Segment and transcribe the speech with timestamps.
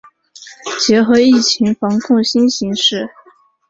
[0.79, 3.07] 结合疫情防控新形势